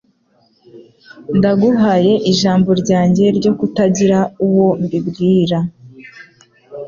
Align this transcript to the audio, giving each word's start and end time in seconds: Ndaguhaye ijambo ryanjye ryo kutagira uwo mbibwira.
Ndaguhaye 1.37 2.13
ijambo 2.31 2.69
ryanjye 2.81 3.25
ryo 3.37 3.51
kutagira 3.59 4.19
uwo 4.45 4.67
mbibwira. 4.83 5.57